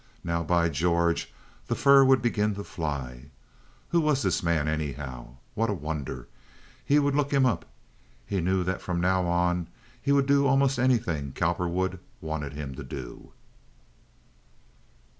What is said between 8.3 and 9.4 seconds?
knew that from now